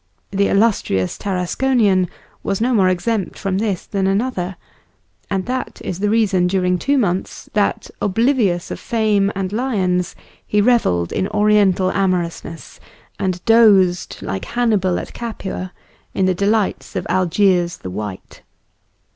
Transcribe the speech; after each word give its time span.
The 0.31 0.47
illustrious 0.47 1.15
Tarasconian 1.15 2.09
was 2.41 2.59
no 2.59 2.73
more 2.73 2.89
exempt 2.89 3.37
from 3.37 3.59
this 3.59 3.85
than 3.85 4.07
another, 4.07 4.55
and 5.29 5.45
that 5.45 5.79
is 5.85 5.99
the 5.99 6.09
reason 6.09 6.47
during 6.47 6.79
two 6.79 6.97
months 6.97 7.51
that, 7.53 7.91
oblivious 8.01 8.71
of 8.71 8.79
fame 8.79 9.31
and 9.35 9.53
lions, 9.53 10.15
he 10.43 10.59
revelled 10.59 11.11
in 11.11 11.27
Oriental 11.27 11.91
amorousness, 11.91 12.79
and 13.19 13.45
dozed, 13.45 14.23
like 14.23 14.45
Hannibal 14.45 14.97
at 14.97 15.13
Capua, 15.13 15.71
in 16.15 16.25
the 16.25 16.33
delights 16.33 16.95
of 16.95 17.05
Algiers 17.07 17.77
the 17.77 17.91
white. 17.91 18.41